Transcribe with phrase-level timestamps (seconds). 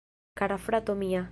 [0.35, 1.25] Kara frato mia..